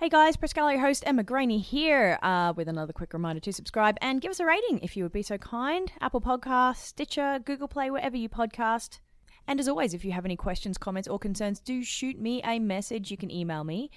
[0.00, 3.96] Hey guys, Press Gallery host Emma Graney here uh, with another quick reminder to subscribe
[4.00, 5.90] and give us a rating if you would be so kind.
[6.00, 9.00] Apple Podcasts, Stitcher, Google Play, wherever you podcast.
[9.48, 12.60] And as always, if you have any questions, comments, or concerns, do shoot me a
[12.60, 13.10] message.
[13.10, 13.90] You can email me,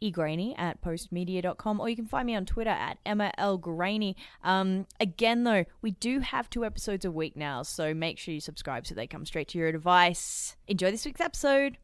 [0.00, 3.58] egraney at postmedia.com, or you can find me on Twitter at Emma L.
[3.58, 4.16] Graney.
[4.44, 8.40] Um, again, though, we do have two episodes a week now, so make sure you
[8.40, 10.54] subscribe so they come straight to your device.
[10.68, 11.76] Enjoy this week's episode.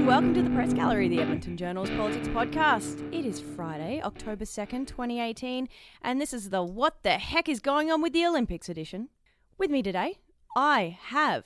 [0.00, 3.06] And welcome to the Press Gallery, the Edmonton Journal's politics podcast.
[3.12, 5.68] It is Friday, October 2nd, 2018,
[6.00, 9.10] and this is the What the Heck is Going On with the Olympics edition.
[9.58, 10.20] With me today,
[10.56, 11.44] I have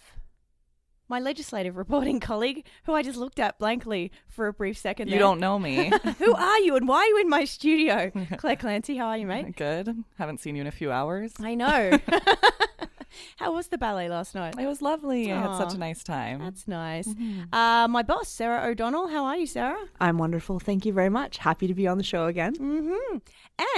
[1.08, 5.08] my legislative reporting colleague, who I just looked at blankly for a brief second.
[5.08, 5.18] You there.
[5.18, 5.90] don't know me.
[6.20, 8.12] who are you and why are you in my studio?
[8.36, 9.56] Clare Clancy, how are you, mate?
[9.56, 10.04] Good.
[10.16, 11.32] Haven't seen you in a few hours.
[11.40, 11.98] I know.
[13.36, 14.54] How was the ballet last night?
[14.58, 15.32] It was lovely.
[15.32, 16.40] I had such a nice time.
[16.40, 17.08] That's nice.
[17.52, 19.08] Uh, my boss, Sarah O'Donnell.
[19.08, 19.84] How are you, Sarah?
[20.00, 20.58] I'm wonderful.
[20.58, 21.38] Thank you very much.
[21.38, 22.54] Happy to be on the show again.
[22.56, 23.18] Mm-hmm.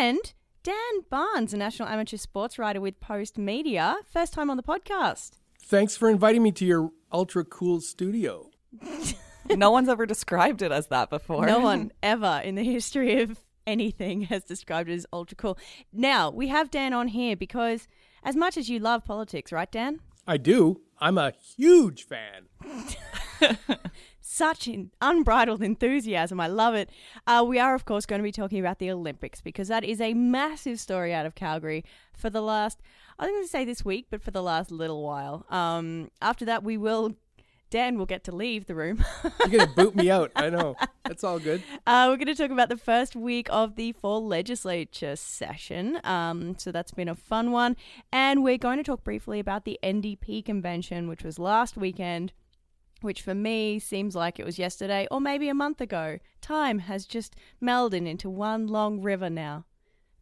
[0.01, 0.77] And Dan
[1.11, 5.39] Barnes, a national amateur sports writer with Post Media, first time on the podcast.
[5.63, 8.51] Thanks for inviting me to your ultra cool studio.
[9.51, 11.47] no one's ever described it as that before.
[11.47, 15.59] No one ever in the history of anything has described it as ultra cool.
[15.93, 17.89] Now, we have Dan on here because
[18.27, 20.01] as much as you love politics, right, Dan?
[20.27, 20.83] I do.
[20.99, 22.49] I'm a huge fan.
[24.21, 26.41] Such an unbridled enthusiasm.
[26.41, 26.91] I love it.
[27.27, 30.01] Uh, we are, of course, going to be talking about the Olympics because that is
[30.01, 32.83] a massive story out of Calgary for the last,
[33.19, 35.47] I was going to say this week, but for the last little while.
[35.49, 37.15] Um, after that, we will,
[37.71, 39.05] Dan will get to leave the room.
[39.41, 40.31] You're going to boot me out.
[40.37, 40.77] I know.
[41.05, 41.63] That's all good.
[41.87, 45.99] Uh, we're going to talk about the first week of the fall legislature session.
[46.05, 47.77] Um, so that's been a fun one.
[48.13, 52.33] And we're going to talk briefly about the NDP convention, which was last weekend,
[53.01, 56.19] which for me seems like it was yesterday or maybe a month ago.
[56.41, 59.65] Time has just melded into one long river now.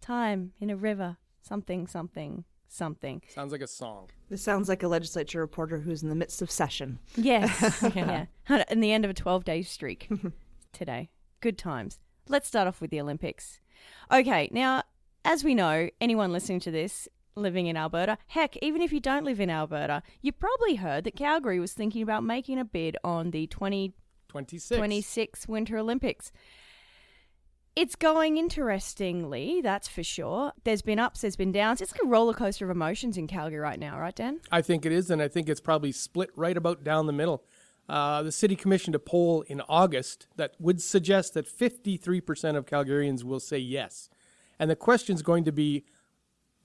[0.01, 1.19] Time in a river.
[1.43, 2.45] Something, something,
[2.75, 3.23] something.
[3.29, 4.11] Sounds like a song.
[4.29, 6.99] This sounds like a legislature reporter who's in the midst of session.
[7.17, 7.83] Yes.
[7.95, 8.27] yeah.
[8.49, 10.11] And the end of a 12 day streak
[10.73, 11.11] today.
[11.41, 11.99] Good times.
[12.29, 13.61] Let's start off with the Olympics.
[14.11, 14.83] Okay, now,
[15.25, 19.25] as we know, anyone listening to this living in Alberta, heck, even if you don't
[19.25, 23.31] live in Alberta, you probably heard that Calgary was thinking about making a bid on
[23.31, 25.49] the 2026 26.
[25.49, 26.33] Winter Olympics.
[27.77, 30.53] It's going interestingly, that's for sure.
[30.63, 31.81] There's been ups, there's been downs.
[31.81, 34.41] It's like a roller coaster of emotions in Calgary right now, right, Dan?
[34.53, 37.43] I think it is, and I think it's probably split right about down the middle.
[37.89, 43.25] Uh, the city commissioned a poll in August that would suggest that 53% of Calgarians
[43.25, 44.09] will say yes.
[44.59, 45.85] And the question's going to be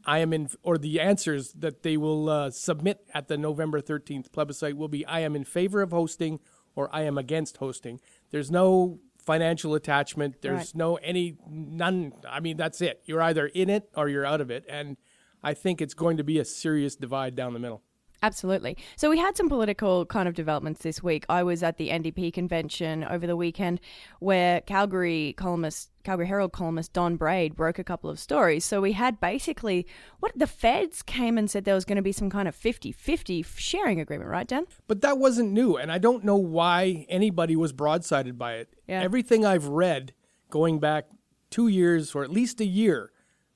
[0.06, 4.32] I am in, or the answers that they will uh, submit at the November 13th
[4.32, 6.40] plebiscite will be I am in favor of hosting
[6.76, 8.00] or I am against hosting.
[8.32, 10.42] There's no financial attachment.
[10.42, 10.76] There's Right.
[10.76, 12.14] no any, none.
[12.28, 13.02] I mean, that's it.
[13.06, 14.66] You're either in it or you're out of it.
[14.68, 14.98] And
[15.44, 17.84] I think it's going to be a serious divide down the middle.
[18.22, 18.78] Absolutely.
[18.98, 21.26] So we had some political kind of developments this week.
[21.30, 23.80] I was at the NDP convention over the weekend
[24.20, 28.66] where Calgary columnist Calgary Herald columnist Don Braid broke a couple of stories.
[28.66, 29.86] So we had basically
[30.20, 33.46] what the feds came and said there was going to be some kind of 50-50
[33.58, 34.66] sharing agreement, right, Dan?
[34.88, 38.70] But that wasn't new, and I don't know why anybody was broadsided by it.
[38.88, 39.02] Yeah.
[39.02, 40.14] Everything I've read
[40.50, 41.10] going back
[41.50, 43.12] two years or at least a year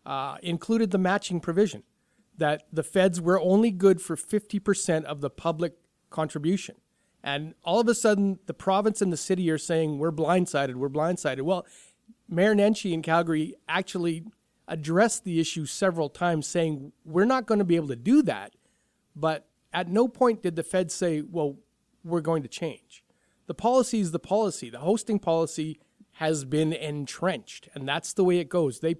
[0.05, 1.83] uh, included the matching provision
[2.37, 5.73] that the feds were only good for 50% of the public
[6.09, 6.75] contribution.
[7.23, 10.89] And all of a sudden, the province and the city are saying, we're blindsided, we're
[10.89, 11.41] blindsided.
[11.41, 11.65] Well,
[12.27, 14.25] Mayor Nenshi in Calgary actually
[14.67, 18.53] addressed the issue several times, saying, we're not going to be able to do that.
[19.15, 21.57] But at no point did the Fed say, well,
[22.03, 23.03] we're going to change.
[23.45, 24.69] The policy is the policy.
[24.69, 25.79] The hosting policy
[26.17, 28.79] has been entrenched, and that's the way it goes.
[28.79, 28.95] They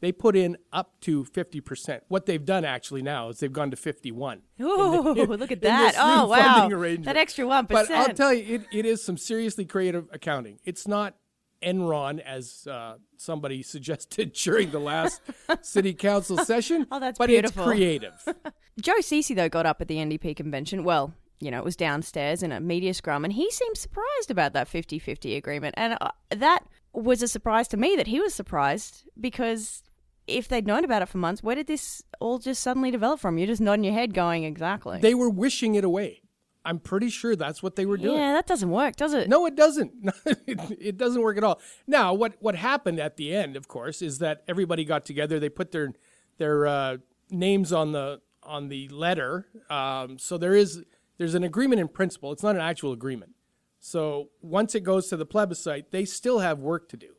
[0.00, 2.00] they put in up to 50%.
[2.08, 4.42] What they've done actually now is they've gone to 51.
[4.60, 5.94] Oh, look at that.
[5.98, 6.68] Oh, wow.
[6.68, 7.68] That extra 1%.
[7.68, 10.58] But I'll tell you, it, it is some seriously creative accounting.
[10.64, 11.14] It's not
[11.62, 15.20] Enron, as uh, somebody suggested during the last
[15.62, 16.86] city council session.
[16.90, 17.62] Oh, that's but beautiful.
[17.62, 18.34] it's creative.
[18.80, 20.84] Joe Ceci, though, got up at the NDP convention.
[20.84, 24.52] Well, you know, it was downstairs in a media scrum, and he seemed surprised about
[24.54, 25.74] that 50 50 agreement.
[25.76, 29.82] And uh, that was a surprise to me that he was surprised because
[30.26, 33.38] if they'd known about it for months, where did this all just suddenly develop from?
[33.38, 34.98] You're just nodding your head, going, exactly.
[35.00, 36.22] they were wishing it away.
[36.64, 38.18] I'm pretty sure that's what they were doing.
[38.18, 39.28] yeah, that doesn't work, does it?
[39.28, 39.92] No, it doesn't.
[40.26, 41.60] it, it doesn't work at all.
[41.86, 45.38] Now, what what happened at the end, of course, is that everybody got together.
[45.38, 45.92] They put their
[46.38, 46.96] their uh,
[47.30, 49.46] names on the on the letter.
[49.70, 50.82] Um, so there is
[51.18, 52.32] there's an agreement in principle.
[52.32, 53.32] It's not an actual agreement.
[53.78, 57.15] So once it goes to the plebiscite, they still have work to do.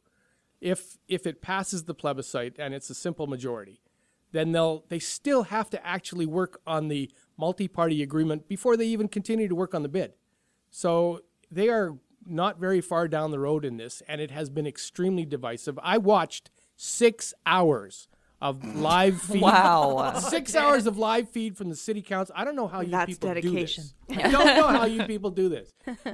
[0.59, 3.81] If if it passes the plebiscite and it's a simple majority,
[4.31, 9.07] then they'll they still have to actually work on the multi-party agreement before they even
[9.07, 10.13] continue to work on the bid.
[10.69, 11.21] So
[11.51, 15.25] they are not very far down the road in this, and it has been extremely
[15.25, 15.79] divisive.
[15.81, 18.07] I watched six hours
[18.41, 19.41] of live feed.
[19.41, 20.13] Wow.
[20.19, 22.35] Six hours of live feed from the city council.
[22.37, 23.85] I don't know how you That's people dedication.
[24.07, 24.25] do this.
[24.25, 25.71] I don't know how you people do this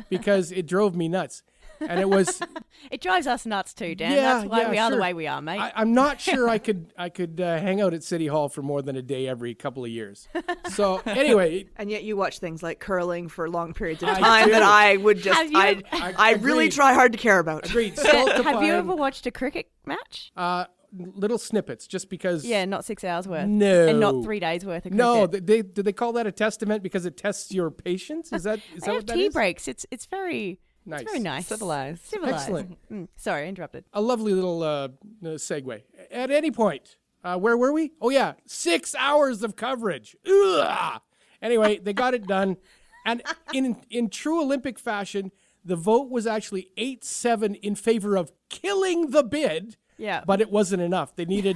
[0.10, 1.44] because it drove me nuts.
[1.80, 2.42] And it was
[2.92, 4.12] It drives us nuts too, Dan.
[4.12, 5.60] Yeah, That's why yeah, we are the way we are, mate.
[5.60, 8.62] I, I'm not sure I could I could uh, hang out at City Hall for
[8.62, 10.28] more than a day every couple of years.
[10.70, 14.46] So anyway, And yet you watch things like curling for long periods of I time
[14.46, 14.52] do.
[14.52, 17.70] that I would just you I ever- I I really try hard to care about.
[17.70, 17.98] agreed.
[18.00, 20.32] Have you ever watched a cricket match?
[20.38, 20.66] uh,
[20.96, 22.46] little snippets just because?
[22.46, 23.48] Yeah, not six hours worth.
[23.48, 23.88] No.
[23.88, 24.98] And not three days worth of cricket.
[24.98, 28.32] No, they, they do they call that a testament because it tests your patience?
[28.32, 29.34] Is that is they that have what that tea is?
[29.34, 29.68] breaks.
[29.68, 31.02] It's it's very Nice.
[31.02, 31.48] It's very nice.
[31.48, 32.06] Civilized.
[32.06, 32.36] Civilized.
[32.36, 32.78] Excellent.
[32.92, 33.86] Mm, sorry, interrupted.
[33.94, 34.90] a lovely little uh, uh,
[35.38, 35.82] segue.
[36.12, 37.92] At any point, uh, where were we?
[38.02, 40.16] Oh yeah, six hours of coverage.
[40.28, 41.02] Ugh.
[41.42, 42.58] Anyway, they got it done,
[43.06, 43.22] and
[43.54, 45.32] in in true Olympic fashion,
[45.66, 49.78] the vote was actually eight seven in favor of killing the bid.
[49.98, 50.24] Yeah.
[50.26, 51.16] but it wasn't enough.
[51.16, 51.56] They needed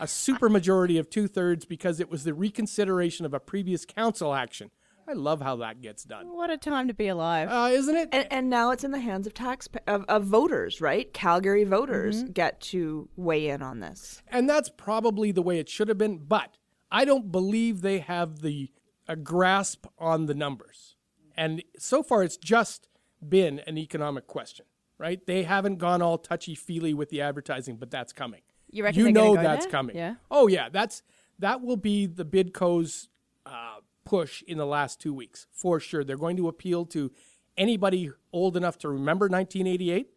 [0.00, 4.70] a supermajority of two thirds because it was the reconsideration of a previous council action.
[5.06, 7.48] I love how that gets done, What a time to be alive.
[7.50, 8.08] uh, isn't it?
[8.12, 11.12] And, and now it's in the hands of tax of, of voters, right?
[11.12, 14.22] Calgary voters get to weigh in on this.
[14.28, 16.56] And that's probably the way it should have been, but
[16.90, 18.70] I don't believe they have the
[19.06, 20.96] a grasp on the numbers.
[21.36, 22.88] And so far it's just
[23.26, 24.64] been an economic question,
[24.96, 25.24] right?
[25.26, 28.40] They haven't gone all touchy-feely with the advertising, but that's coming.
[28.70, 29.70] You reckon you know go that's there?
[29.70, 29.96] coming.
[29.96, 30.14] Yeah.
[30.30, 31.02] Oh yeah, that's
[31.38, 33.08] that will be the Bidco's
[33.44, 35.46] uh, push in the last 2 weeks.
[35.52, 36.04] For sure.
[36.04, 37.10] They're going to appeal to
[37.56, 40.08] anybody old enough to remember 1988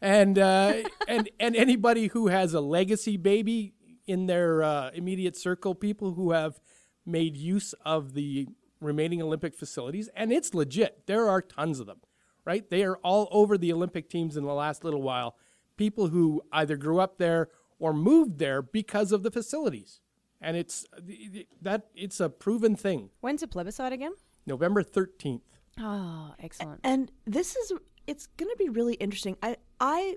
[0.00, 0.74] and uh,
[1.06, 3.74] and and anybody who has a legacy baby
[4.06, 6.60] in their uh, immediate circle, people who have
[7.04, 8.48] made use of the
[8.80, 11.06] remaining Olympic facilities, and it's legit.
[11.06, 12.00] There are tons of them,
[12.44, 12.68] right?
[12.68, 15.36] They are all over the Olympic teams in the last little while.
[15.76, 20.00] People who either grew up there or moved there because of the facilities,
[20.40, 20.86] and it's
[21.62, 23.10] that it's a proven thing.
[23.20, 24.12] When's the plebiscite again?
[24.46, 25.42] November thirteenth.
[25.80, 26.80] Oh, excellent.
[26.84, 27.72] And this is
[28.06, 29.36] it's going to be really interesting.
[29.42, 30.16] I I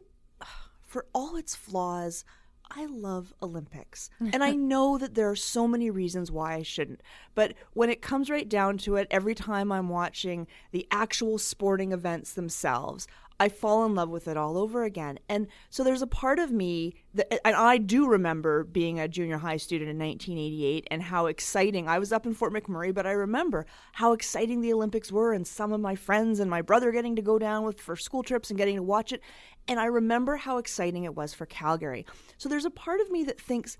[0.81, 2.25] for all its flaws,
[2.69, 4.09] I love Olympics.
[4.19, 7.01] and I know that there are so many reasons why I shouldn't.
[7.35, 11.91] But when it comes right down to it, every time I'm watching the actual sporting
[11.91, 13.07] events themselves,
[13.39, 15.19] I fall in love with it all over again.
[15.27, 19.37] And so there's a part of me that, and I do remember being a junior
[19.37, 23.11] high student in 1988 and how exciting I was up in Fort McMurray, but I
[23.11, 27.15] remember how exciting the Olympics were and some of my friends and my brother getting
[27.15, 29.21] to go down with for school trips and getting to watch it.
[29.67, 32.05] And I remember how exciting it was for Calgary.
[32.37, 33.77] So there's a part of me that thinks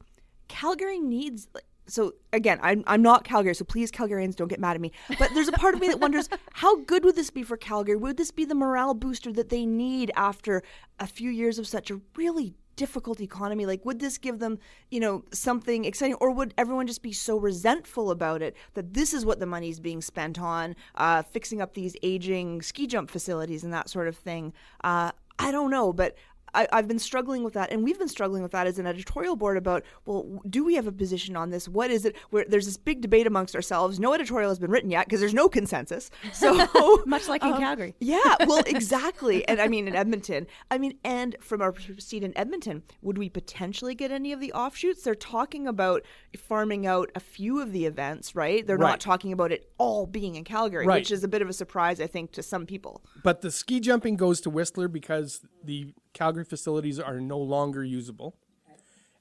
[0.47, 1.47] Calgary needs
[1.91, 4.91] so again, I'm, I'm not Calgary, so please Calgarians don't get mad at me.
[5.19, 7.95] But there's a part of me that wonders how good would this be for Calgary?
[7.95, 10.63] Would this be the morale booster that they need after
[10.99, 13.65] a few years of such a really difficult economy?
[13.65, 14.57] Like, would this give them,
[14.89, 19.13] you know, something exciting, or would everyone just be so resentful about it that this
[19.13, 23.63] is what the money's being spent on, uh, fixing up these aging ski jump facilities
[23.63, 24.53] and that sort of thing?
[24.83, 26.15] Uh, I don't know, but
[26.53, 29.35] I, I've been struggling with that, and we've been struggling with that as an editorial
[29.35, 31.67] board about, well, do we have a position on this?
[31.69, 32.15] What is it?
[32.29, 33.99] Where there's this big debate amongst ourselves.
[33.99, 36.09] No editorial has been written yet because there's no consensus.
[36.33, 37.95] So Much like in um, Calgary.
[37.99, 39.47] yeah, well, exactly.
[39.47, 43.29] And I mean, in Edmonton, I mean, and from our seat in Edmonton, would we
[43.29, 45.03] potentially get any of the offshoots?
[45.03, 46.03] They're talking about
[46.37, 48.65] farming out a few of the events, right?
[48.65, 48.89] They're Right.
[48.91, 51.01] not talking about it all being in Calgary, Right.
[51.01, 53.03] which is a bit of a surprise, I think, to some people.
[53.23, 58.35] But the ski jumping goes to Whistler because the Calgary facilities are no longer usable,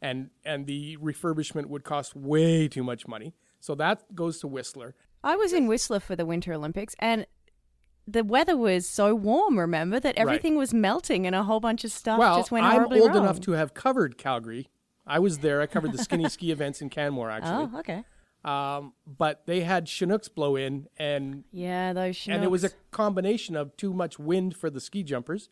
[0.01, 3.35] and and the refurbishment would cost way too much money.
[3.61, 4.95] So that goes to Whistler.
[5.23, 7.27] I was in Whistler for the Winter Olympics and
[8.07, 11.93] the weather was so warm, remember, that everything was melting and a whole bunch of
[11.93, 13.25] stuff well, just went I'm horribly old wrong.
[13.25, 14.69] enough to have covered Calgary.
[15.07, 15.61] I was there.
[15.61, 17.69] I covered the skinny ski events in Canmore actually.
[17.73, 18.05] Oh, okay.
[18.43, 23.55] Um, but they had Chinooks blow in, and Yeah, those and it was a combination
[23.55, 25.51] of too much wind for the ski jumpers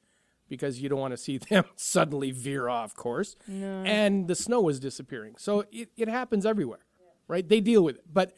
[0.48, 3.36] because you don't want to see them suddenly veer off course.
[3.84, 5.34] And the snow was disappearing.
[5.38, 6.80] So it, it happens everywhere
[7.28, 7.46] right?
[7.46, 8.04] They deal with it.
[8.12, 8.32] But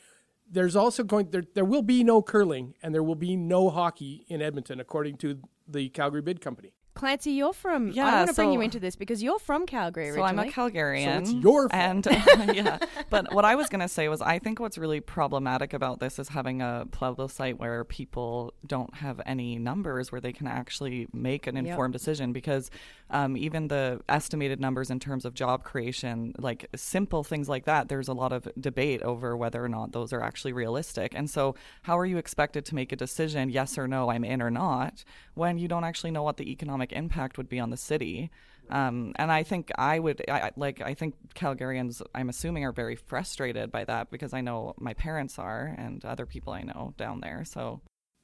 [0.50, 4.26] there's also going there, there will be no curling and there will be no hockey
[4.28, 5.38] in edmonton according to
[5.68, 7.92] the calgary bid company Clancy, you're from.
[7.92, 10.44] Yeah, I want to bring you into this because you're from Calgary So I'm a
[10.44, 11.04] Calgarian.
[11.04, 11.72] So it's your fault.
[11.72, 12.06] And
[12.54, 12.78] yeah,
[13.08, 16.18] but what I was going to say was I think what's really problematic about this
[16.18, 21.46] is having a plebiscite where people don't have any numbers where they can actually make
[21.46, 21.64] an Yep.
[21.64, 22.70] informed decision because
[23.08, 27.88] um, even the estimated numbers in terms of job creation, like simple things like that,
[27.88, 31.14] there's a lot of debate over whether or not those are actually realistic.
[31.14, 34.42] And so, how are you expected to make a decision, yes or no, I'm in
[34.42, 35.02] or not,
[35.34, 38.30] when you don't actually know what the economic impact would be on the city?
[38.70, 42.72] Um, and I think I would I, I- like I think Calgarians I'm assuming are
[42.72, 46.94] very frustrated by that because I know my parents are and other people I know
[46.96, 47.44] down there.
[47.44, 47.80] So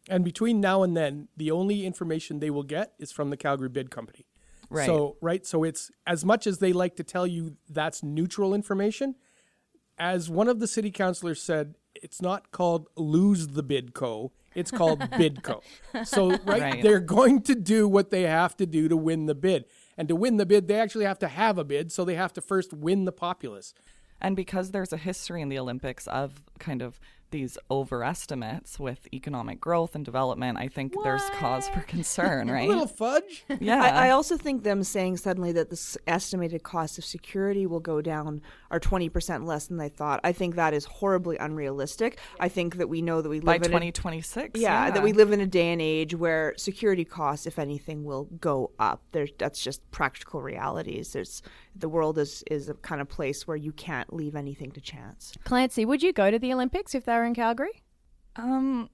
[0.08, 3.68] And between now and then, the only information they will get is from the Calgary
[3.68, 4.26] Bid Company.
[4.70, 4.86] Right.
[4.86, 5.44] So, right.
[5.46, 9.16] So it's as much as they like to tell you that's neutral information,
[9.98, 14.32] as one of the city councilors said, it's not called lose the bid co.
[14.56, 15.62] It's called bidco.
[16.04, 16.82] So right, Right.
[16.82, 19.66] they're going to do what they have to do to win the bid.
[19.96, 22.32] And to win the bid, they actually have to have a bid, so they have
[22.34, 23.72] to first win the populace.
[24.20, 26.98] and because there's a history in the Olympics of kind of
[27.30, 32.56] these overestimates with economic growth and development, I think there's cause for concern, right?
[32.56, 32.68] A right?
[32.68, 33.44] little fudge.
[33.60, 33.82] yeah.
[33.82, 38.00] I, I also think them saying suddenly that the estimated cost of security will go
[38.00, 40.20] down are 20% less than they thought.
[40.24, 42.18] I think that is horribly unrealistic.
[42.40, 44.60] I think that we know that we by live in a, 2026.
[44.60, 48.24] yeah, that we live in a day and age where security costs, if anything, will
[48.40, 49.02] go up.
[49.12, 51.12] There's that's just practical realities.
[51.12, 51.42] There's
[51.78, 55.32] the world is is a kind of place where you can't leave anything to chance.
[55.44, 57.82] Clancy, would you go to the Olympics if they were in Calgary?
[58.36, 58.90] Um,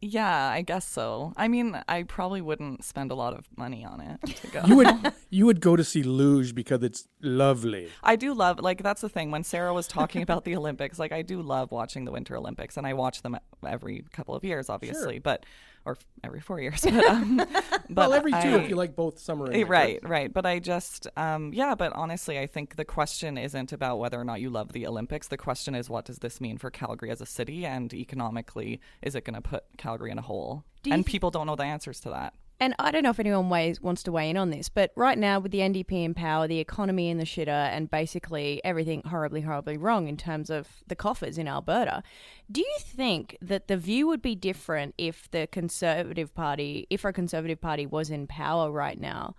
[0.00, 1.32] yeah, I guess so.
[1.36, 4.62] I mean, I probably wouldn't spend a lot of money on it to go.
[4.66, 7.88] You would you would go to see luge because it's lovely.
[8.02, 11.12] I do love like that's the thing when Sarah was talking about the Olympics like
[11.12, 14.68] I do love watching the Winter Olympics and I watch them every couple of years
[14.68, 15.44] obviously but
[15.86, 19.18] or every 4 years but um but well, every two I- if you like both
[19.18, 19.70] summer and Eh, winter.
[19.72, 20.32] Right, right.
[20.32, 24.24] But I just, um, yeah, but honestly, I think the question isn't about whether or
[24.24, 25.28] not you love the Olympics.
[25.28, 27.64] The question is, what does this mean for Calgary as a city?
[27.64, 30.64] And economically, is it going to put Calgary in a hole?
[30.82, 32.34] Do And people don't know the answers to that.
[32.58, 35.18] And I don't know if anyone weighs, wants to weigh in on this, but right
[35.18, 39.42] now with the NDP in power, the economy in the shitter, and basically everything horribly,
[39.42, 42.02] horribly wrong in terms of the coffers in Alberta,
[42.50, 47.12] do you think that the view would be different if the Conservative Party, if a
[47.12, 49.36] Conservative Party was in power right now,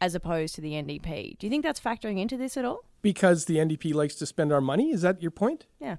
[0.00, 1.38] as opposed to the NDP?
[1.38, 2.80] Do you think that's factoring into this at all?
[3.02, 4.90] Because the NDP likes to spend our money.
[4.90, 5.66] Is that your point?
[5.78, 5.96] Yeah.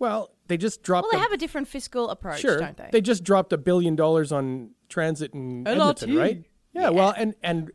[0.00, 1.04] Well, they just dropped.
[1.04, 2.58] Well, they a- have a different fiscal approach, sure.
[2.58, 2.88] don't they?
[2.90, 6.18] They just dropped a billion dollars on transit in Edmonton, LRT.
[6.18, 6.44] right?
[6.72, 7.70] Yeah, Well, and and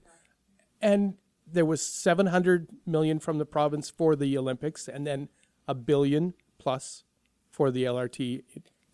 [0.82, 1.14] and
[1.48, 5.30] there was seven hundred million from the province for the Olympics, and then
[5.68, 7.04] a billion plus
[7.52, 8.44] for the LRT.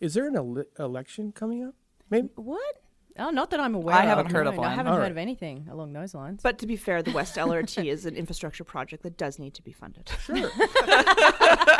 [0.00, 1.74] Is there an ele- election coming up?
[2.10, 2.28] Maybe.
[2.36, 2.82] what?
[3.18, 4.08] Oh, not that I'm aware I of.
[4.08, 4.66] haven't heard of one.
[4.66, 5.10] I haven't All heard right.
[5.10, 6.40] of anything along those lines.
[6.42, 9.62] But to be fair, the West LRT is an infrastructure project that does need to
[9.62, 10.10] be funded.
[10.24, 10.36] Sure.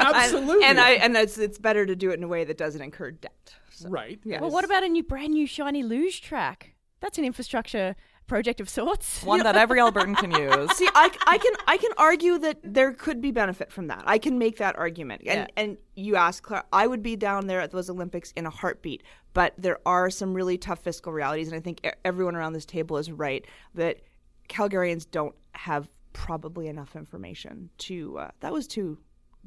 [0.02, 0.64] And- Absolutely.
[0.66, 3.12] And, I and it's it's better to do it in a way that doesn't incur
[3.12, 3.54] debt.
[3.70, 4.18] So, right.
[4.24, 4.40] Yeah.
[4.40, 6.74] Well, what about a new, brand new, shiny luge track?
[7.00, 9.22] That's an infrastructure project of sorts.
[9.24, 10.70] One that every Albertan can use.
[10.76, 14.02] See, I, I can I can argue that there could be benefit from that.
[14.06, 15.22] I can make that argument.
[15.26, 15.62] And Yeah.
[15.62, 19.02] and you ask Clare, I would be down there at those Olympics in a heartbeat.
[19.34, 22.66] But there are some really tough fiscal realities, and I think e- everyone around this
[22.66, 24.00] table is right that
[24.48, 28.18] Calgarians don't have probably enough information to.
[28.18, 28.98] Uh, that was too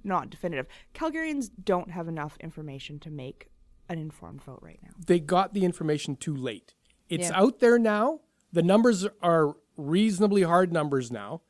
[0.04, 0.68] not definitive.
[0.94, 3.48] Calgarians don't have enough information to make
[3.88, 4.90] an informed vote right now.
[5.06, 6.74] they got the information too late.
[7.08, 7.40] It's Yeah.
[7.40, 8.22] out there now.
[8.56, 11.42] The numbers are reasonably hard numbers now,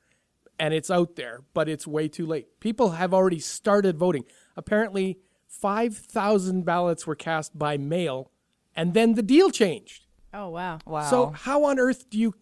[0.58, 2.60] and it's out there, but it's way too late.
[2.60, 4.26] People have already started voting.
[4.58, 8.32] Apparently, 5,000 ballots were cast by mail,
[8.76, 10.08] and then the deal changed.
[10.34, 10.80] Oh wow.
[10.88, 11.08] Wow.
[11.08, 12.34] So, how on earth do you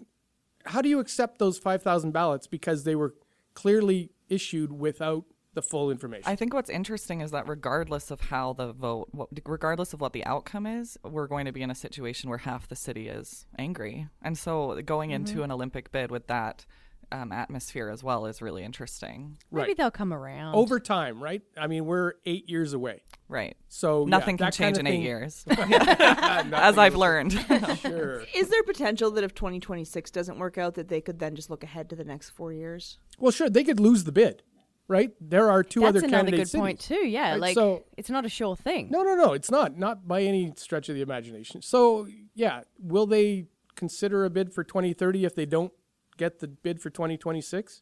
[0.65, 3.15] how do you accept those 5,000 ballots because they were
[3.53, 6.23] clearly issued without the full information?
[6.25, 10.13] I think what's interesting is that regardless of how the vote, what, regardless of what
[10.13, 13.45] the outcome is, we're going to be in a situation where half the city is
[13.57, 14.07] angry.
[14.21, 16.65] And so going into an Olympic bid with that
[17.11, 19.37] um, atmosphere as well is really interesting.
[19.51, 19.77] Maybe Right.
[19.77, 20.55] they'll come around.
[20.55, 21.43] Over time, right?
[21.55, 23.03] I mean, we're 8 years away.
[23.27, 23.55] Right.
[23.69, 27.33] So, yeah, Nothing can change kind in of eight years, as I've learned.
[27.79, 28.23] Sure.
[28.35, 31.63] Is there potential that if 2026 doesn't work out, that they could then just look
[31.63, 32.97] ahead to the next four years?
[33.19, 34.43] Well, sure, they could lose the bid,
[34.87, 35.11] right?
[35.21, 37.07] There are two That's other another candidate good point too.
[37.07, 38.89] Yeah, Right, like so- it's not a sure thing.
[38.91, 39.77] No, no, no, it's not.
[39.77, 41.61] Not by any stretch of the imagination.
[41.61, 45.71] So, yeah, will they consider a bid for 2030 if they don't
[46.17, 47.81] get the bid for 2026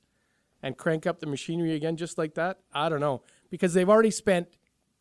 [0.63, 2.59] and crank up the machinery again just like that?
[2.73, 4.47] I don't know because they've already spent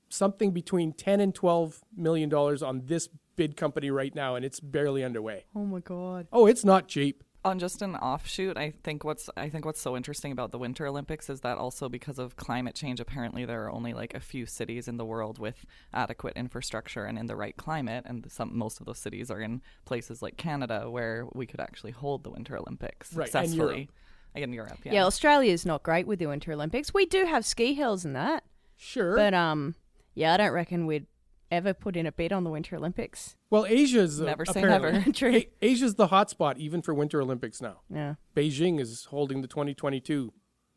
[0.09, 4.59] something between 10 and 12 million dollars on this bid company right now and it's
[4.59, 5.45] barely underway.
[5.54, 6.26] Oh my god.
[6.33, 7.23] Oh, it's not cheap.
[7.43, 10.87] On just an offshoot, I think what's I think what's so interesting about the Winter
[10.87, 14.45] Olympics is that also because of climate change, apparently there are only like a few
[14.45, 18.79] cities in the world with adequate infrastructure and in the right climate, and some most
[18.79, 22.59] of those cities are in places like Canada where we could actually hold the Winter
[22.59, 23.89] Olympics Right, and successfully.
[24.35, 24.93] In Europe, yeah.
[24.93, 26.95] Yeah, is not great with the Winter Olympics.
[26.95, 28.45] We do have ski hills and that,
[28.77, 29.17] Sure.
[29.17, 29.75] but um,
[30.15, 31.07] yeah, I don't reckon we'd
[31.50, 33.37] ever put in a bid on the Winter Olympics.
[33.50, 35.02] well, Asia's uh, Never say never.
[35.12, 35.35] True.
[35.37, 37.80] A- Asia's the hotspot even for Winter Olympics now.
[37.92, 38.14] Yeah.
[38.37, 40.33] Beijing is holding the 2022,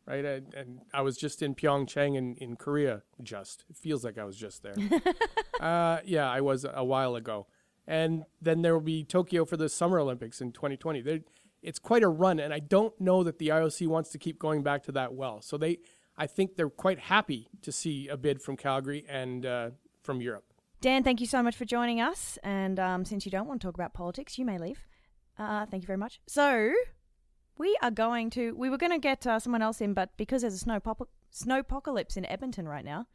[0.06, 0.24] right?
[0.24, 3.02] And, and I was just in Pyeongchang in, in Korea.
[3.22, 4.74] Just it feels like I was just there.
[5.60, 7.46] uh, yeah, I was a while ago.
[7.86, 11.02] And then there will be Tokyo for the Summer Olympics in 2020.
[11.02, 11.20] There,
[11.62, 14.62] it's quite a run, and I don't know that the IOC wants to keep going
[14.62, 15.40] back to that well.
[15.42, 15.78] So they,
[16.16, 19.70] I think they're quite happy to see a bid from Calgary and uh,
[20.02, 20.44] from Europe.
[20.84, 22.38] Dan, thank you so much for joining us.
[22.42, 24.86] And um, since you don't want to talk about politics, you may leave.
[25.38, 26.20] Uh, thank you very much.
[26.26, 26.74] So,
[27.56, 28.54] we are going to.
[28.54, 30.80] We were going to get uh, someone else in, but because there's a snow
[31.32, 33.06] snowpocalypse in Edmonton right now,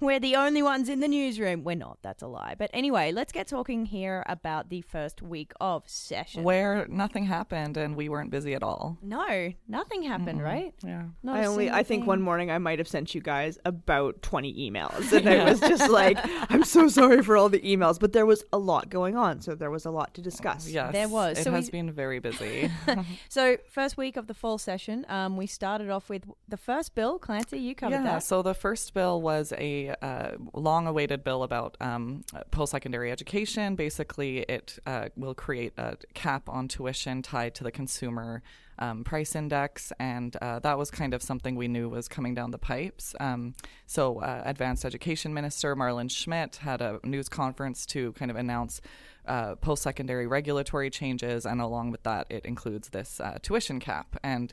[0.00, 1.62] we're the only ones in the newsroom.
[1.64, 1.98] We're not.
[2.02, 2.54] That's a lie.
[2.58, 6.42] But anyway, let's get talking here about the first week of session.
[6.42, 8.98] where nothing happened and we weren't busy at all.
[9.02, 10.74] no, nothing happened, right?
[10.84, 11.04] Yeah.
[11.22, 12.06] Not I a only, single I think thing.
[12.06, 15.12] one morning I might have sent you guys about 20 emails.
[15.20, 16.18] And I was just like,
[16.50, 18.00] I'm so sorry for all the emails.
[18.00, 19.40] But there was a lot going on.
[19.42, 20.68] So there was a lot to discuss.
[20.68, 20.92] Yes.
[20.92, 21.38] There was.
[21.38, 22.70] It So has we- been very busy.
[23.28, 27.18] So, first week of the fall session, um, we started off with the first bill.
[27.18, 28.22] Clancy, you covered yeah, that.
[28.22, 33.74] so the first bill was a uh, long awaited bill about um, post secondary education.
[33.76, 38.42] Basically, it uh, will create a cap on tuition tied to the consumer
[38.78, 42.50] um, price index, and uh, that was kind of something we knew was coming down
[42.50, 43.14] the pipes.
[43.20, 43.54] Um,
[43.86, 48.80] so, uh, Advanced Education Minister Marlin Schmidt had a news conference to kind of announce.
[49.26, 54.16] Uh, post secondary regulatory changes, and along with that, it includes this uh, tuition cap.
[54.22, 54.52] And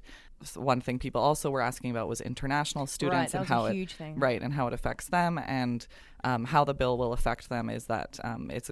[0.55, 3.95] one thing people also were asking about was international students that and how huge it
[3.95, 4.19] thing.
[4.19, 5.87] right and how it affects them and
[6.23, 8.69] um, how the bill will affect them is that um, it's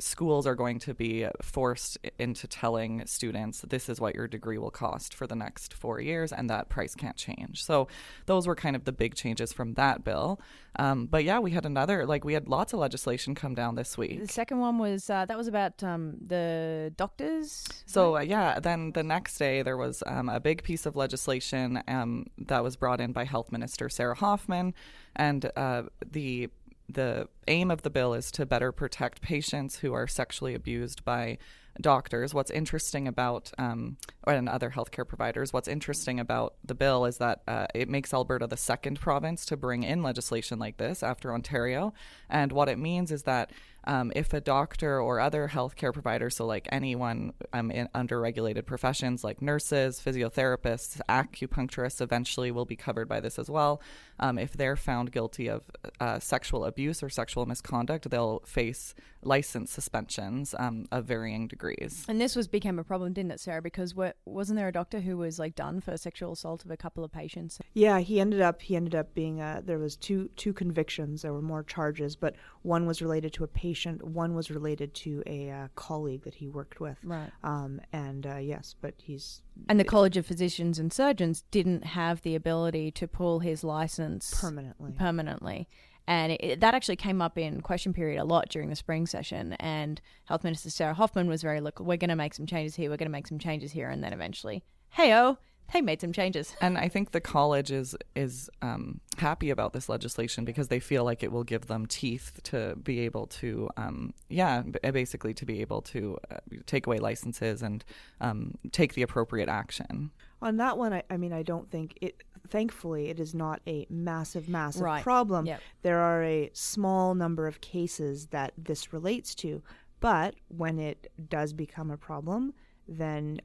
[0.00, 4.70] schools are going to be forced into telling students this is what your degree will
[4.70, 7.64] cost for the next four years and that price can't change.
[7.64, 7.88] So
[8.26, 10.40] those were kind of the big changes from that bill.
[10.76, 13.98] Um, but yeah we had another like we had lots of legislation come down this
[13.98, 14.20] week.
[14.20, 17.66] The second one was uh, that was about um, the doctors.
[17.86, 21.82] So uh, yeah, then the next day there was um, a big piece of legislation
[21.88, 24.74] um, that was brought in by Health Minister Sarah Hoffman,
[25.16, 26.48] and uh, the
[26.88, 31.38] the aim of the bill is to better protect patients who are sexually abused by
[31.80, 32.34] doctors.
[32.34, 35.52] What's interesting about um, and other healthcare providers.
[35.52, 39.56] What's interesting about the bill is that uh, it makes Alberta the second province to
[39.56, 41.94] bring in legislation like this after Ontario,
[42.28, 43.50] and what it means is that
[43.84, 48.66] um, if a doctor or other healthcare provider, so like anyone um, in under regulated
[48.66, 53.80] professions like nurses, physiotherapists, acupuncturists, eventually will be covered by this as well.
[54.20, 55.64] Um, if they're found guilty of
[56.00, 62.04] uh, sexual abuse or sexual misconduct, they'll face license suspensions um, of varying degrees.
[62.08, 63.62] And this was became a problem, didn't it, Sarah?
[63.62, 66.76] Because wa- wasn't there a doctor who was like done for sexual assault of a
[66.76, 67.58] couple of patients?
[67.74, 71.22] Yeah, he ended up he ended up being uh, there was two two convictions.
[71.22, 73.71] There were more charges, but one was related to a patient,
[74.02, 76.98] one was related to a uh, colleague that he worked with.
[77.02, 77.30] Right.
[77.42, 82.22] Um, and uh, yes, but he's And the College of Physicians and Surgeons didn't have
[82.22, 84.92] the ability to pull his license permanently.
[84.92, 85.68] permanently.
[86.06, 89.52] And it, that actually came up in question period a lot during the spring session.
[89.54, 92.90] And Health Minister Sarah Hoffman was very, look, we're going to make some changes here,
[92.90, 93.88] we're going to make some changes here.
[93.88, 95.38] And then eventually, hey, oh,
[95.72, 96.54] they made some changes.
[96.60, 101.04] And I think the college is is um, happy about this legislation because they feel
[101.04, 105.60] like it will give them teeth to be able to, um, yeah, basically to be
[105.60, 107.84] able to uh, take away licenses and
[108.20, 110.10] um, take the appropriate action.
[110.40, 112.22] On that one, I, I mean, I don't think it.
[112.48, 115.02] Thankfully, it is not a massive, massive Right.
[115.02, 115.46] problem.
[115.46, 115.60] Yep.
[115.82, 119.62] There are a small number of cases that this relates to,
[120.00, 122.52] but when it does become a problem,
[122.88, 123.40] then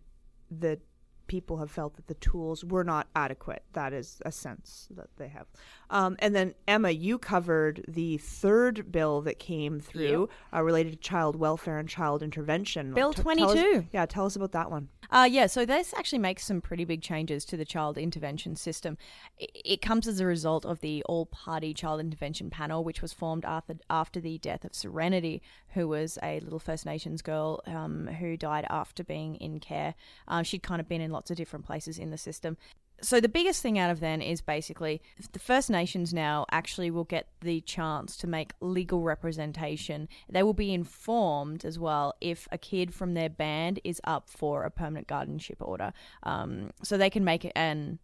[0.49, 0.79] the
[1.27, 3.63] people have felt that the tools were not adequate.
[3.73, 5.47] That is a sense that they have.
[5.89, 10.97] Um, and then Emma, you covered the third bill that came through uh, related to
[10.97, 12.93] child welfare and child intervention.
[12.93, 13.87] Bill T- 22.
[13.93, 14.89] yeah, tell us about that one.
[15.09, 18.97] Uh, yeah, so this actually makes some pretty big changes to the child intervention system.
[19.41, 23.13] I- It comes as a result of the all party child intervention panel, which was
[23.13, 28.07] formed after, after the death of Serenity, who was a little First Nations girl um,
[28.07, 29.95] who died after being in care.
[30.27, 32.57] Uh, she'd kind of been in lots of different places in the system.
[33.01, 37.03] So the biggest thing out of then is basically the First Nations now actually will
[37.03, 40.09] get the chance to make legal representation.
[40.29, 44.63] They will be informed as well if a kid from their band is up for
[44.63, 45.93] a permanent guardianship order.
[46.23, 47.99] Um, so they can make it and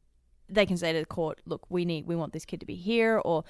[0.47, 2.75] they can say to the court, "Look, we need, we want this kid to be
[2.75, 3.43] here," or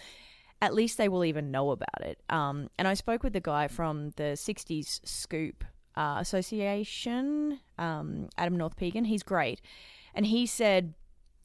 [0.61, 2.21] at least they will even know about it.
[2.29, 5.65] Um, and I spoke with the guy from the '60s Scoop
[5.97, 9.07] uh, Association, um, Adam North Peigan.
[9.07, 9.59] He's great,
[10.15, 10.93] and he said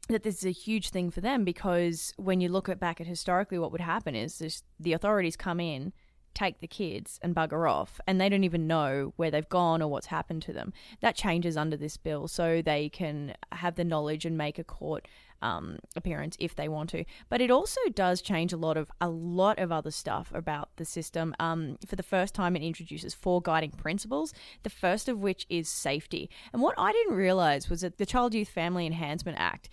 [0.09, 3.07] that this is a huge thing for them because when you look at back at
[3.07, 5.93] historically what would happen is this, the authorities come in
[6.39, 9.89] take the kids and bugger off and they don't even know where they've gone or
[9.89, 10.73] what's happened to them.
[11.01, 15.09] That changes under this bill so they can have the knowledge and make a court
[15.43, 17.05] um, appearance if they want to.
[17.29, 20.85] But it also does change a lot of a lot of other stuff about the
[20.85, 21.35] system.
[21.41, 25.69] Um, for the first time it introduces four guiding principles the first of which is
[25.69, 26.31] safety.
[26.53, 29.69] And what i didn't realize was that the child youth family enhancement act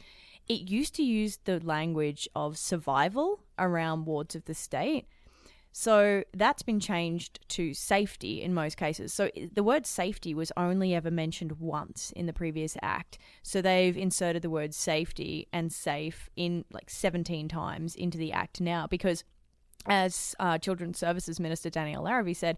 [0.48, 5.08] it used to use the language of survival around wards of the state.
[5.78, 9.12] So that's been changed to safety in most cases.
[9.12, 13.18] So the word safety was only ever mentioned once in the previous act.
[13.44, 18.62] So they've inserted the word safety and safe in like 17 times into the act
[18.62, 19.26] now because,
[19.86, 22.58] as uh, Children's Services Minister Danielle Larivee said,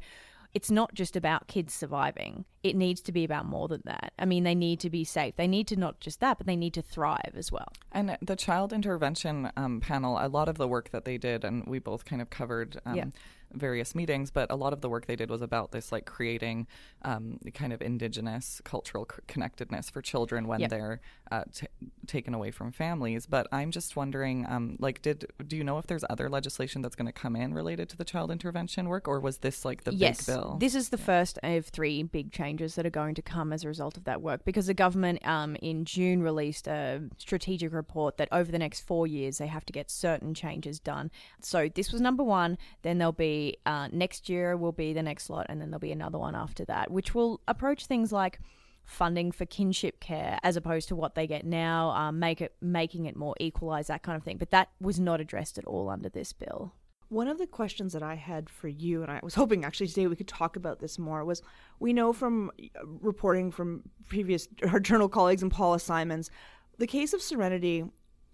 [0.58, 2.44] it's not just about kids surviving.
[2.64, 4.12] It needs to be about more than that.
[4.18, 5.36] I mean, they need to be safe.
[5.36, 7.72] They need to not just that, but they need to thrive as well.
[7.92, 11.64] And the child intervention um, panel, a lot of the work that they did, and
[11.68, 13.06] we both kind of covered um, Yeah.
[13.54, 16.68] Various meetings, but a lot of the work they did was about this, like creating
[17.04, 20.68] um, kind of indigenous cultural c- connectedness for children when Yeah.
[20.68, 21.68] they're uh, t-
[22.08, 23.26] taken away from families.
[23.26, 26.96] But I'm just wondering, um, like, did do you know if there's other legislation that's
[26.96, 29.94] going to come in related to the child intervention work, or was this like the
[29.94, 30.58] yes, big bill?
[30.60, 33.68] this is the first of three big changes that are going to come as a
[33.68, 38.28] result of that work because the government um, in June released a strategic report that
[38.32, 41.12] over the next four years they have to get certain changes done.
[41.42, 42.58] So this was number one.
[42.84, 45.92] Then there'll be uh, next year will be the next lot, and then there'll be
[45.92, 48.40] another one after that, which will approach things like
[48.88, 53.06] funding for kinship care as opposed to what they get now, um, make it making
[53.06, 54.38] it more equalized, that kind of thing.
[54.38, 56.74] But that was not addressed at all under this bill.
[57.10, 60.08] One of the questions that I had for you, and I was hoping actually today
[60.08, 61.42] we could talk about this more, was
[61.80, 66.32] we know from uh, reporting from previous our journal colleagues and Paula Simons,
[66.78, 67.84] the case of Serenity.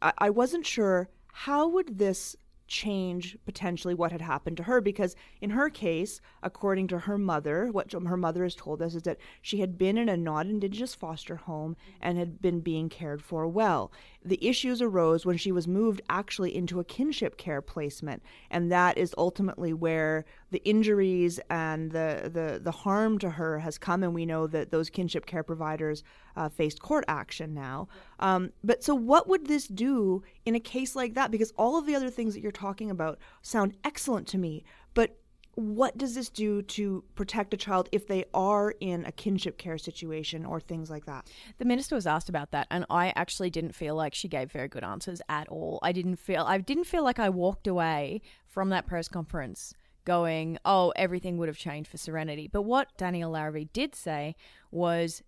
[0.01, 2.35] I, I wasn't sure how would this
[2.73, 7.67] change potentially what had happened to her because in her case according to her mother
[7.71, 11.36] what her mother has told us is that she had been in a non-indigenous foster
[11.36, 13.91] home and had been being cared for well.
[14.25, 18.97] The issues arose when she was moved actually into a kinship care placement and that
[18.97, 24.15] is ultimately where the injuries and the the, the harm to her has come and
[24.15, 26.03] we know that those kinship care providers
[26.36, 27.88] uh, faced court action now
[28.23, 31.86] um, but so what would this do in a case like that because all of
[31.86, 35.17] the other things that you're talking about sound excellent to me but
[35.55, 39.77] what does this do to protect a child if they are in a kinship care
[39.77, 41.27] situation or things like that
[41.59, 44.67] The minister was asked about that, and I actually didn't feel like she gave very
[44.67, 45.79] good answers at all.
[45.83, 49.73] I didn't feel I didn't feel like I walked away from that press conference
[50.05, 54.36] going, "Oh, everything would have changed for Serenity." But what Danielle Larivee did say
[54.71, 55.21] was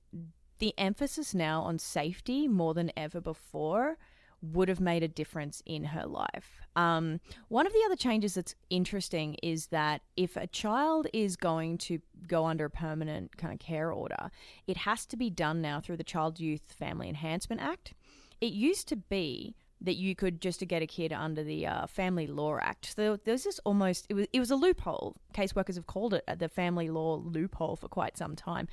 [0.60, 3.98] the emphasis now on safety more than ever before
[4.42, 6.62] would have made a difference in her life.
[6.76, 11.78] Um, one of the other changes that's interesting is that if a child is going
[11.80, 14.30] to go under a permanent kind of care order,
[14.68, 17.94] it has to be done now through the Child Youth Family Enhancement Act.
[18.42, 21.88] It used to be that you could just to get a kid under the uh,
[21.88, 22.94] Family Law Act.
[22.96, 25.16] So there's this almost it was it was a loophole.
[25.34, 28.68] Caseworkers have called it uh, the Family Law loophole for quite some time.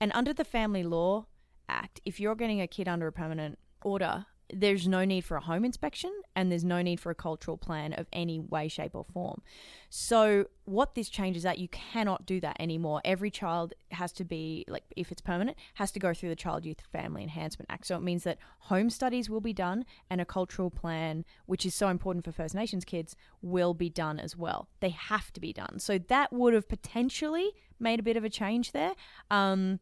[0.00, 1.26] And under the Family Law
[1.68, 5.40] Act, if you're getting a kid under a permanent order, there's no need for a
[5.40, 9.04] home inspection and there's no need for a cultural plan of any way, shape, or
[9.04, 9.42] form.
[9.88, 13.00] So, what this changes that you cannot do that anymore.
[13.04, 16.64] Every child has to be, like, if it's permanent, has to go through the Child
[16.64, 17.86] Youth Family Enhancement Act.
[17.86, 21.74] So, it means that home studies will be done and a cultural plan, which is
[21.74, 24.68] so important for First Nations kids, will be done as well.
[24.80, 25.78] They have to be done.
[25.78, 28.92] So, that would have potentially made a bit of a change there.
[29.30, 29.80] Um,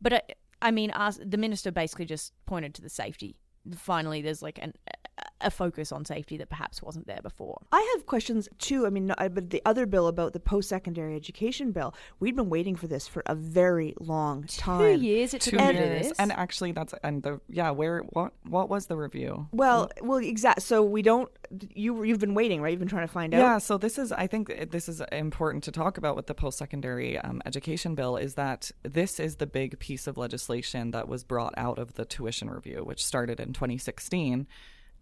[0.00, 0.22] but I,
[0.62, 3.36] I mean, us, the minister basically just pointed to the safety.
[3.76, 4.74] Finally, there's like an
[5.40, 7.60] a focus on safety that perhaps wasn't there before.
[7.72, 8.86] I have questions too.
[8.86, 12.86] I mean, but the other bill about the post-secondary education bill, we'd been waiting for
[12.86, 14.80] this for a very long time.
[14.80, 16.18] Two years it took Two them to do years, this.
[16.18, 17.70] and actually, that's and the yeah.
[17.70, 19.48] Where what what was the review?
[19.52, 20.62] Well, well, exact.
[20.62, 21.30] So we don't.
[21.74, 22.70] You you've been waiting, right?
[22.70, 23.38] You've been trying to find out.
[23.38, 26.58] Yeah, so this is, I think this is important to talk about with the post
[26.58, 31.24] secondary um, education bill is that this is the big piece of legislation that was
[31.24, 34.46] brought out of the tuition review, which started in 2016.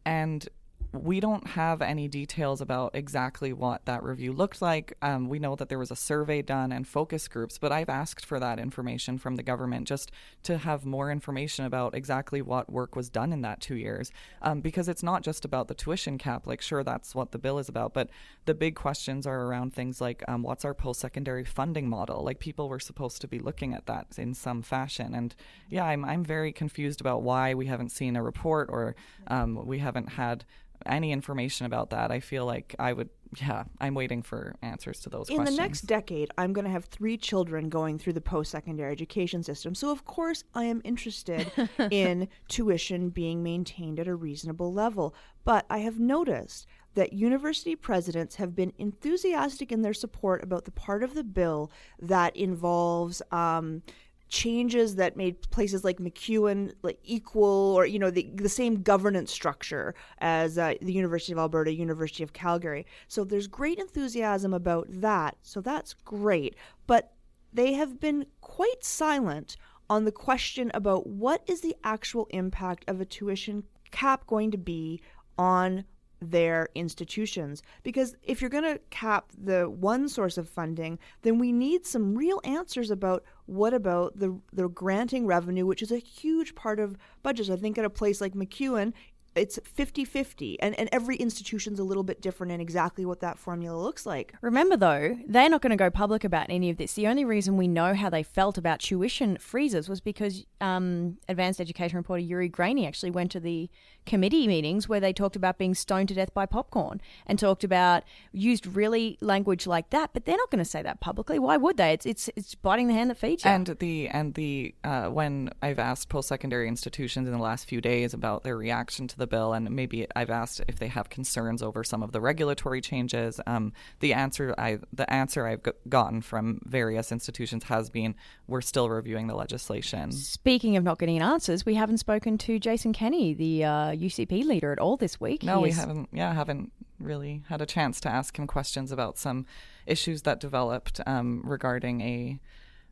[0.08, 0.48] And
[0.92, 4.96] we don't have any details about exactly what that review looked like.
[5.03, 8.24] Um, we know that there was a survey done and focus groups, but I've asked
[8.24, 10.11] for that information from the government just
[10.44, 14.11] to have more information about exactly what work was done in that two years.
[14.40, 16.46] Um, because it's not just about the tuition cap.
[16.46, 18.09] Like, sure, that's what the bill is about, but
[18.46, 22.24] the big questions are around things like um, what's our post secondary funding model?
[22.24, 25.14] Like, people were supposed to be looking at that in some fashion.
[25.14, 25.35] And
[25.68, 28.96] yeah, I'm, I'm very confused about why we haven't seen a report or
[29.27, 30.46] um, we haven't had
[30.86, 32.10] any information about that.
[32.10, 33.08] I feel like I would,
[33.40, 35.56] yeah, I'm waiting for answers to those In questions.
[35.56, 39.42] the next decade, I'm going to have three children going through the post secondary education
[39.42, 39.74] system.
[39.74, 41.50] So, of course, I am interested
[41.90, 45.14] in tuition being maintained at a reasonable level.
[45.44, 50.70] But I have noticed that university presidents have been enthusiastic in their support about the
[50.70, 53.22] part of the bill that involves.
[53.30, 53.82] Um,
[54.28, 59.32] changes that made places like MacEwan like equal or you know the, the same governance
[59.32, 62.86] structure as uh, the University of Alberta, University of Calgary.
[63.08, 65.36] So there's great enthusiasm about that.
[65.42, 67.12] So that's great, but
[67.52, 69.56] they have been quite silent
[69.90, 74.58] on the question about what is the actual impact of a tuition cap going to
[74.58, 75.00] be
[75.38, 75.84] on
[76.20, 77.62] their institutions.
[77.83, 82.14] Because if you're going to cap the one source of funding then we need some
[82.14, 86.96] real answers about what about the the granting revenue which is a huge part of
[87.22, 87.50] budgets.
[87.50, 88.92] I think at a place like MacEwan
[89.38, 93.81] it's 50-50 and, and every institution's a little bit different in exactly what that formula
[93.81, 96.94] looks like Remember, though, they're not going to go public about any of this.
[96.94, 101.61] The only reason we know how they felt about tuition freezes was because um, advanced
[101.61, 103.68] education reporter Yuri Graney actually went to the
[104.07, 108.05] committee meetings where they talked about being stoned to death by popcorn and talked about
[108.33, 110.11] used really language like that.
[110.14, 111.38] But they're not going to say that publicly.
[111.38, 111.92] Why would they?
[111.92, 113.51] It's it's it's biting the hand that feeds you.
[113.51, 117.81] And the and the uh, when I've asked post secondary institutions in the last few
[117.81, 121.62] days about their reaction to the bill, and maybe I've asked if they have concerns
[121.62, 123.40] over some of the regulatory changes.
[123.46, 128.14] Um, the answer I the answer I've g- gotten from various institutions has been
[128.46, 130.12] we're still reviewing the legislation.
[130.12, 134.72] Speaking of not getting answers, we haven't spoken to Jason Kenney, the uh, UCP leader,
[134.72, 135.42] at all this week.
[135.42, 136.08] No, He we is- haven't.
[136.12, 139.46] Yeah, haven't really had a chance to ask him questions about some
[139.86, 142.38] issues that developed um, regarding a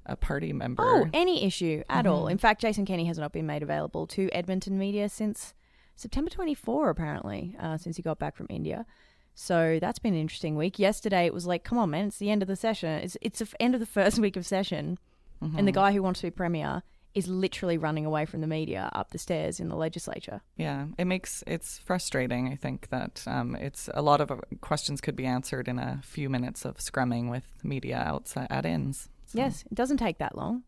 [0.08, 0.84] a party member.
[0.86, 2.12] Oh, any issue at Mm-hmm.
[2.14, 2.28] all.
[2.28, 5.52] In fact, Jason Kenney has not been made available to Edmonton media since
[5.96, 8.86] September 24, apparently, uh, since he got back from India.
[9.34, 10.78] So that's been an interesting week.
[10.78, 12.88] Yesterday, it was like, come on, man, it's the end of the session.
[12.90, 14.98] It's it's the end of the first week of session,
[15.42, 15.58] Mm-hmm.
[15.58, 16.82] and the guy who wants to be premier
[17.12, 20.40] is literally running away from the media up the stairs in the legislature.
[20.56, 22.48] Yeah, it makes it's frustrating.
[22.50, 26.00] I think that um, it's a lot of uh, questions could be answered in a
[26.02, 29.10] few minutes of scrumming with media outside at ins.
[29.26, 30.62] So- Yes, it doesn't take that long.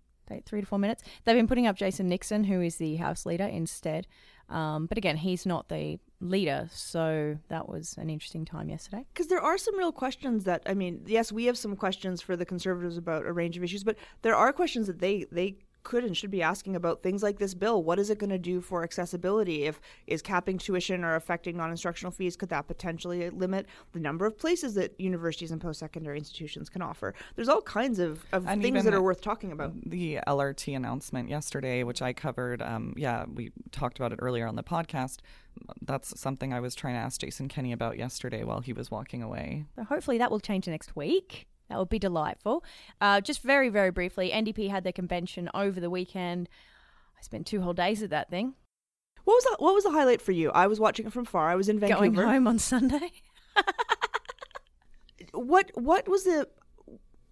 [0.44, 1.02] Three to four minutes.
[1.24, 4.06] They've been putting up Jason Nixon, who is the House leader, instead.
[4.48, 9.04] Um, but again, he's not the leader, so that was an interesting time yesterday.
[9.12, 12.36] because there are some real questions that I mean, yes, we have some questions for
[12.36, 15.56] the conservatives about a range of issues, but there are questions that they they
[15.88, 17.82] could and should be asking about things like this bill.
[17.82, 19.64] What is it going to do for accessibility?
[19.64, 24.36] If is capping tuition or affecting non-instructional fees, could that potentially limit the number of
[24.36, 27.14] places that universities and post-secondary institutions can offer?
[27.36, 29.72] There's all kinds of, of And things that are worth talking about.
[29.88, 34.56] The LRT announcement yesterday, which I covered, um, yeah, we talked about it earlier on
[34.56, 35.20] the podcast.
[35.80, 39.22] That's something I was trying to ask Jason Kenney about yesterday while he was walking
[39.22, 39.64] away.
[39.74, 41.46] So hopefully that will change next week.
[41.68, 42.64] That would be delightful.
[43.00, 46.48] Uh, just very, very briefly, NDP had their convention over the weekend.
[47.18, 48.54] I spent two whole days at that thing.
[49.24, 50.50] What was the, what was the highlight for you?
[50.52, 51.50] I was watching it from far.
[51.50, 52.00] I was in Vancouver.
[52.00, 53.12] Going home on Sunday.
[55.32, 56.48] what what was the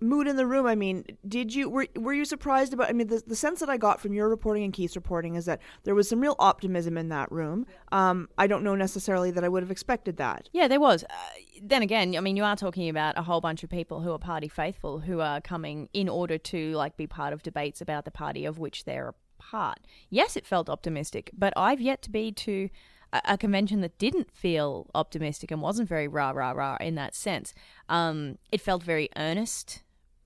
[0.01, 0.67] mood in the room?
[0.67, 2.89] I mean, did you were were you surprised about?
[2.89, 5.45] I mean, the the sense that I got from your reporting and Keith's reporting is
[5.47, 7.67] that there was some real optimism in that room.
[7.93, 10.49] Um, I don't know necessarily that I would have expected that.
[10.53, 11.05] Yeah, there was.
[11.05, 11.17] Uh,
[11.63, 14.19] then again, I mean, you are talking about a whole bunch of people who are
[14.19, 18.11] party faithful who are coming in order to like be part of debates about the
[18.11, 19.79] party of which they're a part.
[20.11, 22.69] Yes, it felt optimistic, but I've yet to be to
[23.13, 27.55] a, convention that didn't feel optimistic and wasn't very rah rah rah in that sense.
[27.89, 29.83] Um, it felt very earnest,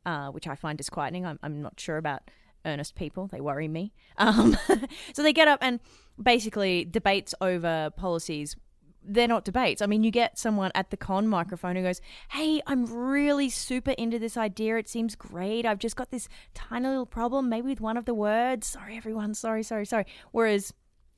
[0.06, 1.26] uh, which I find disquieting.
[1.26, 2.22] I'm, I'm not sure about
[2.64, 3.92] earnest people; they worry me.
[4.18, 4.56] Um,
[5.12, 5.80] so they get up and
[6.22, 8.56] basically debates over policies
[9.02, 9.82] they're not debates.
[9.82, 13.92] I mean, you get someone at the con microphone who goes, Hey, I'm really super
[13.92, 14.76] into this idea.
[14.76, 15.64] It seems great.
[15.66, 18.66] I've just got this tiny little problem, maybe with one of the words.
[18.66, 19.34] Sorry, everyone.
[19.34, 20.06] Sorry, sorry, sorry.
[20.32, 20.72] Whereas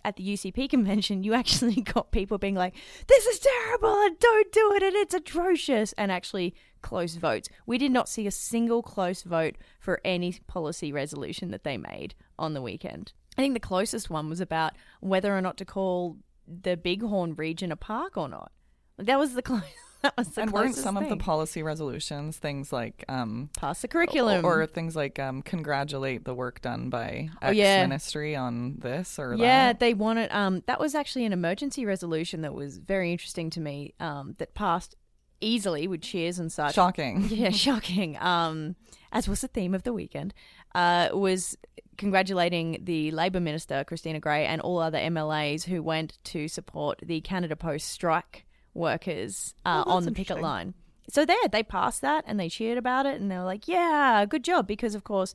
[0.05, 2.75] at the UCP convention, you actually got people being like,
[3.07, 7.49] This is terrible and don't do it and it's atrocious, and actually close votes.
[7.67, 12.15] We did not see a single close vote for any policy resolution that they made
[12.39, 13.13] on the weekend.
[13.39, 17.73] I think the closest one was about whether or not to call the Bighorn region
[17.73, 18.53] a park or not.
[18.99, 19.63] That was the close.
[20.13, 23.89] That was the and weren't some of the policy resolutions things like um, pass the
[23.89, 27.83] curriculum or, or things like um, congratulate the work done by Oh, X yeah.
[27.83, 29.39] ministry on this or that.
[29.39, 29.81] Yeah, that?
[29.81, 30.31] they wanted.
[30.33, 33.95] Um, that was actually an emergency resolution that was very interesting to me.
[34.01, 34.97] Um, that passed
[35.41, 36.75] easily with cheers and such.
[36.75, 37.29] Shocking.
[37.31, 38.17] Yeah, shocking.
[38.21, 38.77] Um,
[39.13, 40.35] as was the theme of the weekend,
[40.75, 41.57] uh, was
[41.97, 47.21] congratulating the Labor Minister Christina Gray and all other MLAs who went to support the
[47.21, 50.75] Canada Post strike workers uh, Oh, on the picket line.
[51.09, 54.25] So there, they passed that and they cheered about it and they were like, "Yeah,
[54.29, 55.35] good job!" Because of course,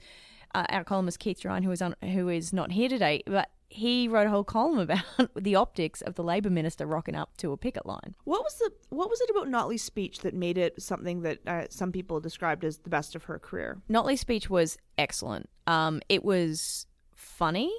[0.56, 4.08] uh, our columnist Keith Gerein, who is on, who is not here today, but he
[4.08, 5.04] wrote a whole column about
[5.36, 8.16] the optics of the Labor Minister rocking up to a picket line.
[8.24, 11.66] What was the what was it about Notley's speech that made it something that uh,
[11.70, 13.82] some people described as the best of her career?
[13.90, 15.50] Notley's speech was excellent.
[15.68, 17.72] Um, it was funny,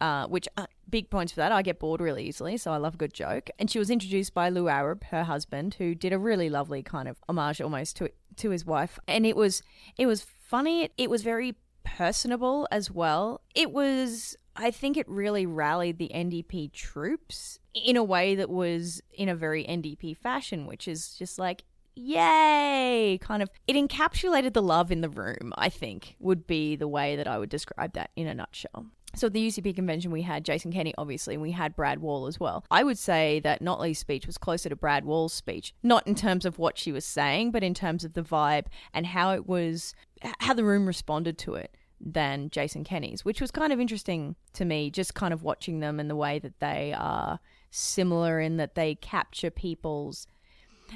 [0.00, 1.52] uh, which uh, big points for that.
[1.52, 3.50] I get bored really easily, so I love a good joke.
[3.58, 7.08] And she was introduced by Lou Arab, her husband, who did a really lovely kind
[7.08, 8.98] of homage almost to to his wife.
[9.08, 9.62] And it was
[9.96, 10.84] it was funny.
[10.84, 11.54] It, it was very
[11.84, 13.40] personable as well.
[13.54, 14.36] It was.
[14.58, 19.34] I think it really rallied the NDP troops in a way that was in a
[19.34, 21.64] very NDP fashion, which is just like,
[21.96, 26.86] yay kind of it encapsulated the love in the room i think would be the
[26.86, 28.84] way that i would describe that in a nutshell
[29.16, 32.26] so at the UCP convention, we had Jason Kenney, obviously, and we had Brad Wall
[32.26, 32.64] as well.
[32.70, 36.44] I would say that Notley's speech was closer to Brad Wall's speech, not in terms
[36.44, 39.94] of what she was saying, but in terms of the vibe and how it was,
[40.40, 44.64] how the room responded to it than Jason Kenney's, which was kind of interesting to
[44.64, 48.74] me, just kind of watching them and the way that they are similar in that
[48.74, 50.26] they capture people's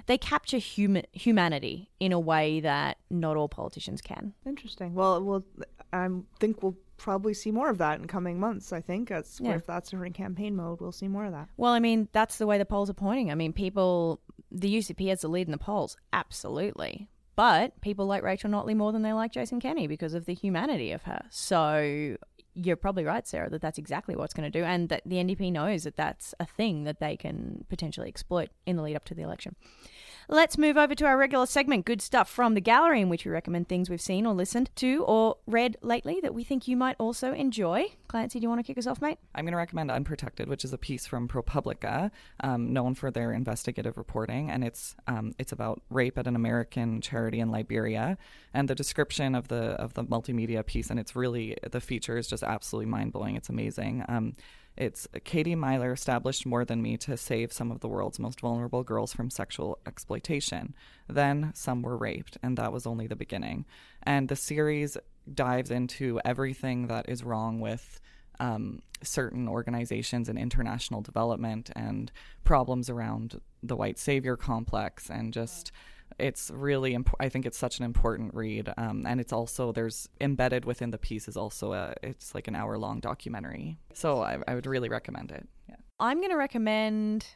[0.06, 4.34] they capture human humanity in a way that not all politicians can.
[4.46, 4.94] Interesting.
[4.94, 5.44] Well, we'll
[5.92, 8.72] I think we'll probably see more of that in coming months.
[8.72, 9.54] I think that's Yeah.
[9.54, 11.48] if that's her in campaign mode, we'll see more of that.
[11.56, 13.30] Well, I mean, that's the way the polls are pointing.
[13.30, 17.08] I mean, people, the UCP has the lead in the polls, absolutely.
[17.36, 20.92] But people like Rachel Notley more than they like Jason Kenney because of the humanity
[20.92, 21.22] of her.
[21.30, 22.16] So
[22.54, 25.50] you're probably right, Sarah, that that's exactly what's going to do, and that the NDP
[25.52, 29.14] knows that that's a thing that they can potentially exploit in the lead up to
[29.14, 29.56] the election.
[30.32, 33.32] Let's move over to our regular segment, Good Stuff from the Gallery, in which we
[33.32, 36.94] recommend things we've seen or listened to or read lately that we think you might
[37.00, 37.86] also enjoy.
[38.06, 39.18] Clancy, do you want to kick us off, mate?
[39.34, 42.12] I'm going to recommend Unprotected, which is a piece from ProPublica,
[42.44, 47.00] um, known for their investigative reporting, and it's um, it's about rape at an American
[47.00, 48.16] charity in Liberia.
[48.54, 52.28] And the description of the of the multimedia piece, and it's really the feature is
[52.28, 53.34] just absolutely mind blowing.
[53.34, 54.04] It's amazing.
[54.08, 54.34] Um,
[54.80, 58.82] it's Katie Meyler established more than me to save some of the world's most vulnerable
[58.82, 60.74] girls from sexual exploitation.
[61.06, 63.66] Then some were raped, and that was only the beginning.
[64.02, 64.96] And the series
[65.32, 68.00] dives into everything that is wrong with
[68.40, 72.10] um, certain organizations and international development and
[72.42, 75.72] problems around the white savior complex and just
[76.18, 80.08] it's really imp- i think it's such an important read um, and it's also there's
[80.20, 84.38] embedded within the piece is also a it's like an hour long documentary so I,
[84.46, 87.26] I would really recommend it yeah I'm going to recommend.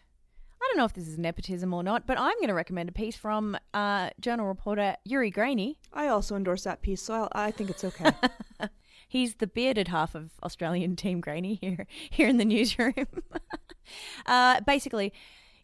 [0.60, 2.92] I don't know if this is nepotism or not, but I'm going to recommend a
[2.92, 5.78] piece from uh, journal reporter Juris Graney.
[5.92, 8.10] I also endorse that piece, so I'll, I think it's okay.
[9.08, 12.94] He's the bearded half of Australian Team Graney here here in the newsroom.
[14.26, 15.12] uh, basically,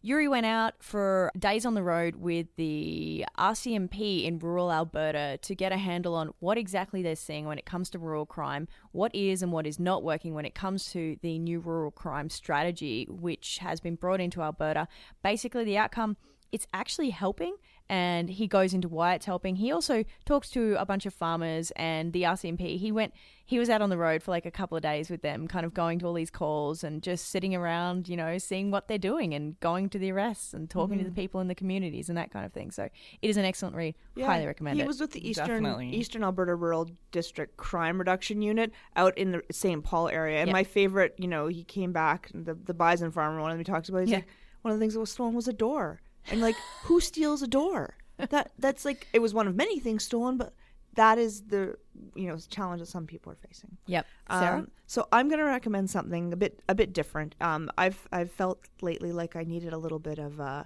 [0.03, 5.53] Juris went out for days on the road with the RCMP in rural Alberta to
[5.53, 9.13] get a handle on what exactly they're seeing when it comes to rural crime, what
[9.13, 13.05] is and what is not working when it comes to the new rural crime strategy,
[13.11, 14.87] which has been brought into Alberta.
[15.23, 16.17] Basically, the outcome
[16.51, 17.55] it's actually helping
[17.91, 19.57] and he goes into why it's helping.
[19.57, 22.77] He also talks to a bunch of farmers and the RCMP.
[22.77, 23.13] He went
[23.45, 25.65] he was out on the road for like a couple of days with them, kind
[25.65, 28.97] of going to all these calls and just sitting around, you know, seeing what they're
[28.97, 31.19] doing and going to the arrests and talking to the mm-hmm.
[31.19, 32.71] people in the communities and that kind of thing.
[32.71, 33.95] So it is an excellent read.
[34.17, 34.87] Highly recommend he it.
[34.87, 35.89] was with the Eastern Definitely.
[35.89, 39.83] Eastern Alberta Rural District Crime Reduction Unit out in the St.
[39.83, 40.39] Paul area.
[40.39, 40.53] And Yeah.
[40.53, 43.65] my favorite, you know, he came back, the the bison farmer, one of them he
[43.65, 43.99] talks about.
[43.99, 44.17] He's Yeah.
[44.17, 44.27] like,
[44.61, 47.47] one of the things that was stolen was a door, and like, who steals a
[47.47, 47.95] door?
[48.17, 50.53] That that's like it was one of many things stolen, but
[50.95, 51.75] that is the
[52.15, 53.77] you know challenge that some people are facing.
[53.87, 54.05] Yep.
[54.29, 54.57] Sarah?
[54.59, 57.35] Um, so I'm going to recommend something a bit a bit different.
[57.41, 60.65] Um, I've I've felt lately like I needed a little bit of uh,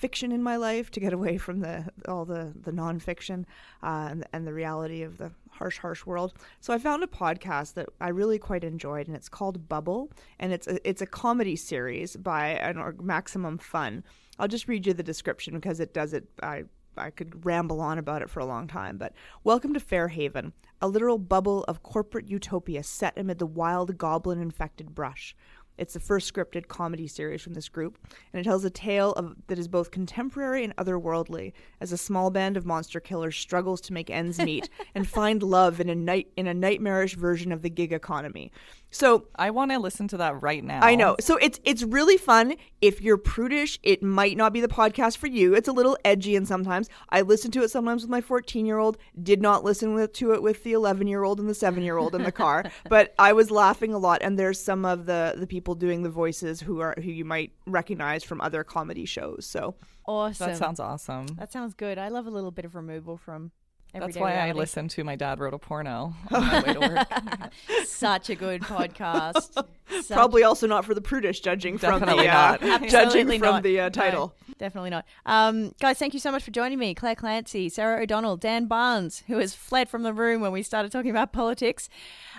[0.00, 3.44] fiction in my life to get away from the all the the nonfiction
[3.82, 6.32] uh, and, and the reality of the harsh harsh world.
[6.60, 10.52] So I found a podcast that I really quite enjoyed, and it's called Bubble, and
[10.52, 14.02] it's a, it's a comedy series by an or Maximum Fun.
[14.40, 16.24] I'll just read you the description because it does it.
[16.42, 16.64] I
[16.96, 19.12] I could ramble on about it for a long time, but
[19.44, 24.94] welcome to Fairhaven, a literal bubble of corporate utopia set amid the wild goblin infected
[24.94, 25.36] brush.
[25.80, 27.98] It's the first scripted comedy series from this group,
[28.32, 32.30] and it tells a tale of, that is both contemporary and otherworldly as a small
[32.30, 36.28] band of monster killers struggles to make ends meet and find love in a night
[36.36, 38.52] in a nightmarish version of the gig economy.
[38.90, 40.80] So I want to listen to that right now.
[40.82, 41.16] I know.
[41.20, 42.54] So it's it's really fun.
[42.80, 45.54] If you're prudish, it might not be the podcast for you.
[45.54, 48.98] It's a little edgy and sometimes I listen to it sometimes with my 14-year-old.
[49.22, 52.64] Did not listen with, to it with the 11-year-old and the 7-year-old in the car,
[52.88, 56.10] but I was laughing a lot and there's some of the the people doing the
[56.10, 59.46] voices who are who you might recognize from other comedy shows.
[59.46, 59.76] So
[60.06, 60.48] awesome.
[60.48, 61.26] That sounds awesome.
[61.38, 61.98] That sounds good.
[61.98, 63.52] I love a little bit of removal from
[63.92, 66.80] That's everyday why I listen to My Dad Wrote a Porno on my way to
[66.80, 67.52] work.
[67.86, 69.64] Such a good podcast.
[70.02, 73.62] Such- probably also not for the prudish judging from the Definitely uh, judging from not.
[73.62, 74.34] the uh, No, title.
[74.58, 75.04] definitely not.
[75.26, 76.94] Um, guys, thank you so much for joining me.
[76.94, 80.92] Clare Clancy, Sarah O'Donnell, Dan Barnes, who has fled from the room when we started
[80.92, 81.88] talking about politics.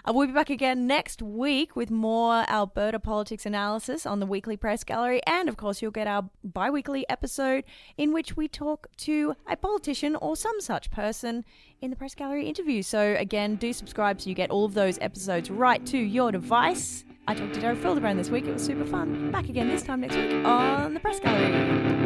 [0.06, 4.58] Uh, we'll be back again next week with more Alberta politics analysis on the weekly
[4.58, 5.22] press gallery.
[5.28, 7.64] And of course, you'll get our bi weekly episode
[7.98, 11.46] in which we talk to a politician or some such person
[11.82, 12.82] in the press gallery interview.
[12.82, 17.04] So, again, do subscribe so you get all of those episodes right to your device.
[17.28, 18.46] I talked to Derek Fildebrandt this week.
[18.46, 19.32] It was super fun.
[19.32, 22.01] Back again this time next week on the press gallery.